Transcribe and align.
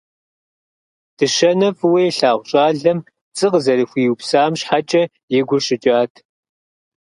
Дыщэнэ 1.17 1.69
фӏыуэ 1.77 2.01
илъагъу 2.09 2.47
щӏалэм 2.49 2.99
пцӏы 3.31 3.47
къызэрыхуиупсам 3.51 4.51
щхьэкӏэ 4.59 5.03
и 5.37 5.41
гур 5.47 5.61
щыкӏат. 5.65 6.13